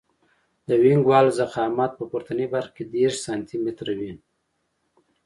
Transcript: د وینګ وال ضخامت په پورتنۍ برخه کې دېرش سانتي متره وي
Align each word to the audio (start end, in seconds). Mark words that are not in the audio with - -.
د 0.67 0.69
وینګ 0.83 1.03
وال 1.09 1.27
ضخامت 1.39 1.91
په 1.99 2.03
پورتنۍ 2.11 2.47
برخه 2.53 2.71
کې 2.75 2.83
دېرش 2.95 3.15
سانتي 3.25 3.57
متره 3.65 3.93
وي 3.99 4.13